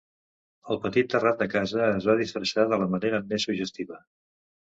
El 0.75 0.79
petit 0.85 1.09
terrat 1.15 1.41
de 1.43 1.47
casa 1.51 1.83
es 1.89 2.07
va 2.11 2.15
disfressar 2.21 2.65
de 2.71 2.79
la 2.85 2.87
manera 2.95 3.19
més 3.35 3.45
suggestiva. 3.51 4.01